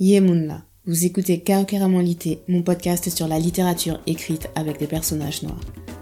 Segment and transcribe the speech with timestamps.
[0.00, 5.60] Yemunla, vous écoutez Karokeramolité, mon podcast sur la littérature écrite avec des personnages noirs.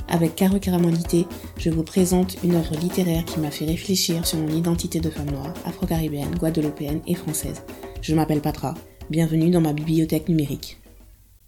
[0.08, 1.24] Avec Karokeramolité,
[1.56, 5.30] je vous présente une œuvre littéraire qui m'a fait réfléchir sur mon identité de femme
[5.30, 7.62] noire, afro-caribéenne, guadeloupéenne et française.
[8.02, 8.74] Je m'appelle Patra,
[9.08, 10.76] bienvenue dans ma bibliothèque numérique.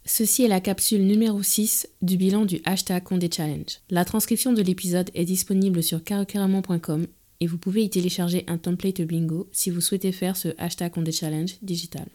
[0.05, 3.77] Ceci est la capsule numéro 6 du bilan du hashtag Condé Challenge.
[3.91, 7.05] La transcription de l'épisode est disponible sur karokeramon.com
[7.41, 11.11] et vous pouvez y télécharger un template bingo si vous souhaitez faire ce hashtag Condé
[11.11, 12.07] Challenge digital.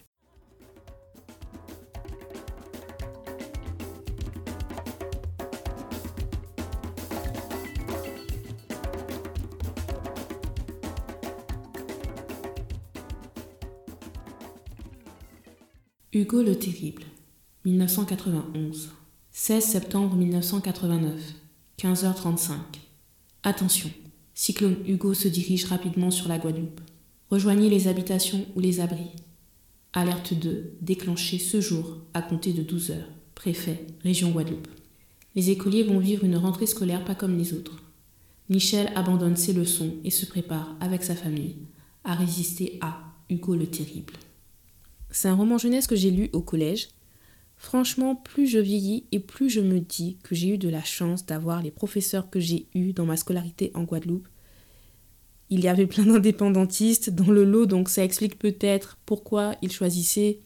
[16.17, 17.03] Hugo le Terrible,
[17.65, 18.89] 1991.
[19.33, 21.11] 16 septembre 1989,
[21.77, 22.51] 15h35.
[23.43, 23.89] Attention,
[24.33, 26.79] cyclone Hugo se dirige rapidement sur la Guadeloupe.
[27.29, 29.11] Rejoignez les habitations ou les abris.
[29.91, 32.95] Alerte 2, déclenchée ce jour à compter de 12 h
[33.35, 34.69] Préfet, région Guadeloupe.
[35.35, 37.83] Les écoliers vont vivre une rentrée scolaire pas comme les autres.
[38.47, 41.57] Michel abandonne ses leçons et se prépare, avec sa famille,
[42.05, 44.13] à résister à Hugo le Terrible.
[45.11, 46.89] C'est un roman jeunesse que j'ai lu au collège.
[47.57, 51.25] Franchement, plus je vieillis et plus je me dis que j'ai eu de la chance
[51.25, 54.27] d'avoir les professeurs que j'ai eus dans ma scolarité en Guadeloupe.
[55.49, 60.39] Il y avait plein d'indépendantistes dans le lot, donc ça explique peut-être pourquoi ils choisissaient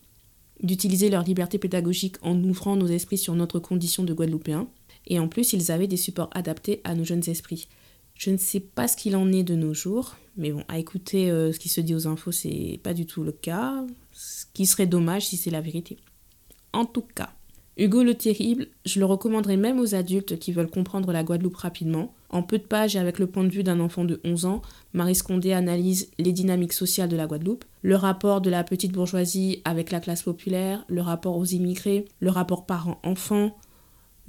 [0.61, 4.67] d'utiliser leur liberté pédagogique en ouvrant nos esprits sur notre condition de Guadeloupéens.
[5.07, 7.67] Et en plus, ils avaient des supports adaptés à nos jeunes esprits.
[8.13, 11.31] Je ne sais pas ce qu'il en est de nos jours, mais bon, à écouter
[11.31, 13.85] euh, ce qui se dit aux infos, c'est pas du tout le cas
[14.19, 15.97] ce qui serait dommage si c'est la vérité.
[16.73, 17.29] En tout cas,
[17.77, 22.13] Hugo le Terrible, je le recommanderais même aux adultes qui veulent comprendre la Guadeloupe rapidement.
[22.29, 24.61] En peu de pages et avec le point de vue d'un enfant de 11 ans,
[24.91, 29.61] Marie Scondé analyse les dynamiques sociales de la Guadeloupe, le rapport de la petite bourgeoisie
[29.63, 33.55] avec la classe populaire, le rapport aux immigrés, le rapport parents-enfants,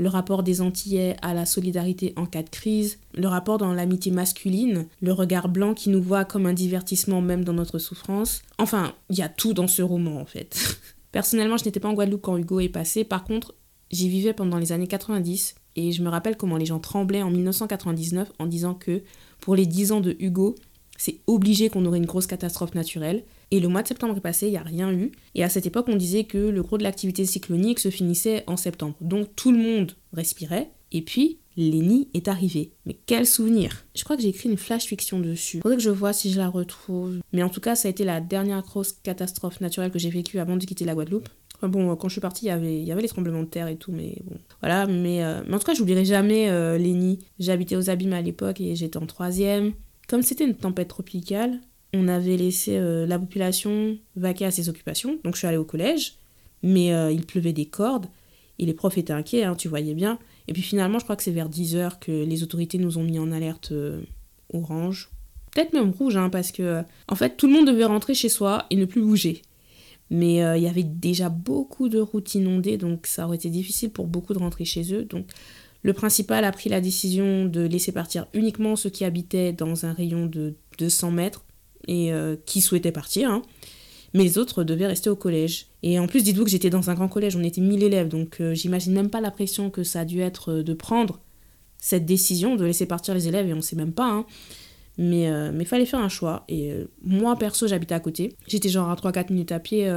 [0.01, 4.11] le rapport des Antillais à la solidarité en cas de crise, le rapport dans l'amitié
[4.11, 8.41] masculine, le regard blanc qui nous voit comme un divertissement même dans notre souffrance.
[8.57, 10.79] Enfin, il y a tout dans ce roman en fait.
[11.13, 13.55] Personnellement, je n'étais pas en Guadeloupe quand Hugo est passé, par contre,
[13.91, 17.31] j'y vivais pendant les années 90 et je me rappelle comment les gens tremblaient en
[17.31, 19.03] 1999 en disant que
[19.39, 20.55] pour les 10 ans de Hugo,
[20.97, 23.23] c'est obligé qu'on aurait une grosse catastrophe naturelle.
[23.51, 25.11] Et le mois de septembre est passé, il n'y a rien eu.
[25.35, 28.57] Et à cette époque, on disait que le gros de l'activité cyclonique se finissait en
[28.57, 28.95] septembre.
[29.01, 30.71] Donc tout le monde respirait.
[30.93, 32.73] Et puis, Lenny est arrivé.
[32.87, 35.61] Mais quel souvenir Je crois que j'ai écrit une flash fiction dessus.
[35.61, 37.19] Faudrait que je vois si je la retrouve.
[37.33, 40.39] Mais en tout cas, ça a été la dernière grosse catastrophe naturelle que j'ai vécue
[40.39, 41.29] avant de quitter la Guadeloupe.
[41.57, 43.93] Enfin bon, quand je suis partie, il y avait, les tremblements de terre et tout,
[43.93, 44.39] mais bon.
[44.61, 47.19] Voilà, mais, euh, en tout cas, j'oublierai jamais euh, Lenny.
[47.39, 49.73] J'habitais aux Abîmes à l'époque et j'étais en troisième.
[50.09, 51.61] Comme c'était une tempête tropicale,
[51.93, 55.19] on avait laissé euh, la population vaquer à ses occupations.
[55.25, 56.15] Donc je suis allée au collège,
[56.63, 58.07] mais euh, il pleuvait des cordes
[58.59, 60.19] et les profs étaient inquiets, hein, tu voyais bien.
[60.47, 63.19] Et puis finalement, je crois que c'est vers 10h que les autorités nous ont mis
[63.19, 64.01] en alerte euh,
[64.53, 65.11] orange.
[65.53, 68.67] Peut-être même rouge, hein, parce que en fait, tout le monde devait rentrer chez soi
[68.71, 69.43] et ne plus bouger.
[70.13, 74.09] Mais il y avait déjà beaucoup de routes inondées, donc ça aurait été difficile pour
[74.09, 75.05] beaucoup de rentrer chez eux.
[75.05, 75.27] Donc
[75.83, 79.93] le principal a pris la décision de laisser partir uniquement ceux qui habitaient dans un
[79.93, 81.45] rayon de 200 mètres
[81.89, 83.31] et euh, qui souhaitaient partir.
[83.31, 83.43] Hein.
[84.15, 85.67] Mais les autres devaient rester au collège.
[85.83, 88.41] Et en plus, dites-vous que j'étais dans un grand collège, on était 1000 élèves, donc
[88.41, 91.21] euh, j'imagine même pas la pression que ça a dû être euh, de prendre
[91.79, 94.11] cette décision de laisser partir les élèves, et on sait même pas.
[94.11, 94.27] Hein.
[94.99, 96.45] Mais il fallait faire un choix.
[96.47, 98.37] Et moi, perso, j'habitais à côté.
[98.47, 99.91] J'étais genre à 3-4 minutes à pied.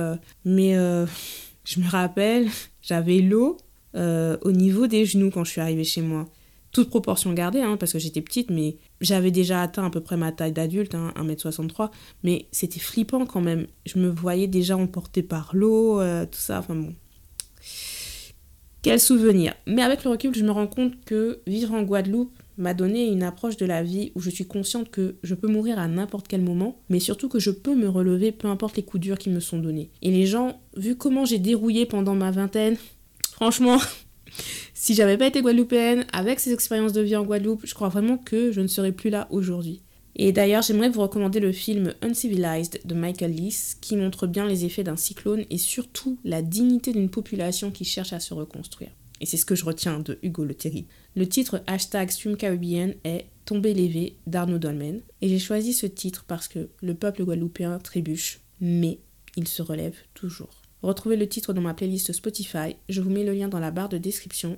[0.45, 0.75] mais
[1.65, 2.47] je me rappelle,
[2.81, 3.57] j'avais l'eau
[3.95, 6.29] au niveau des genoux quand je suis arrivée chez moi
[6.73, 10.17] toute proportion gardée, hein, parce que j'étais petite, mais j'avais déjà atteint à peu près
[10.17, 11.91] ma taille d'adulte, hein, 1m63,
[12.23, 13.67] mais c'était flippant quand même.
[13.85, 16.95] Je me voyais déjà emportée par l'eau, euh, tout ça, enfin bon.
[18.81, 19.53] Quel souvenir.
[19.65, 23.23] Mais avec le recul, je me rends compte que vivre en Guadeloupe m'a donné une
[23.23, 26.41] approche de la vie où je suis consciente que je peux mourir à n'importe quel
[26.41, 29.39] moment, mais surtout que je peux me relever peu importe les coups durs qui me
[29.39, 29.89] sont donnés.
[30.01, 32.75] Et les gens, vu comment j'ai dérouillé pendant ma vingtaine,
[33.31, 33.77] franchement,
[34.73, 38.17] si j'avais pas été guadeloupéenne, avec ces expériences de vie en Guadeloupe, je crois vraiment
[38.17, 39.81] que je ne serais plus là aujourd'hui.
[40.15, 44.65] Et d'ailleurs, j'aimerais vous recommander le film Uncivilized de Michael Lees, qui montre bien les
[44.65, 48.91] effets d'un cyclone et surtout la dignité d'une population qui cherche à se reconstruire.
[49.21, 50.55] Et c'est ce que je retiens de Hugo Le.
[51.15, 55.01] Le titre hashtag Caribbean est Tomber l'évé d'Arnaud Dolmen.
[55.21, 58.99] Et j'ai choisi ce titre parce que le peuple guadeloupéen trébuche, mais
[59.35, 60.62] il se relève toujours.
[60.83, 63.87] Retrouvez le titre dans ma playlist Spotify, je vous mets le lien dans la barre
[63.87, 64.57] de description.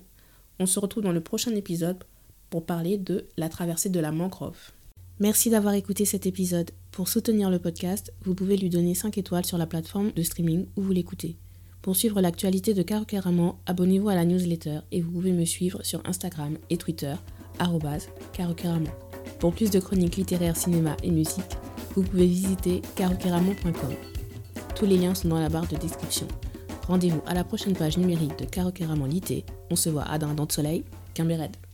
[0.59, 2.03] On se retrouve dans le prochain épisode
[2.49, 4.71] pour parler de la traversée de la mangrove.
[5.19, 6.71] Merci d'avoir écouté cet épisode.
[6.91, 10.65] Pour soutenir le podcast, vous pouvez lui donner 5 étoiles sur la plateforme de streaming
[10.75, 11.35] où vous l'écoutez.
[11.83, 16.01] Pour suivre l'actualité de Caroqueraman, abonnez-vous à la newsletter et vous pouvez me suivre sur
[16.05, 17.13] Instagram et Twitter,
[18.33, 18.89] caroqueraman.
[19.39, 21.55] Pour plus de chroniques littéraires, cinéma et musique,
[21.93, 24.14] vous pouvez visiter caroqueraman.com.
[24.75, 26.27] Tous les liens sont dans la barre de description.
[26.87, 29.45] Rendez-vous à la prochaine page numérique de Caroqueraman Lité.
[29.71, 30.83] On se voit à Dindon de Soleil,
[31.17, 31.64] Red.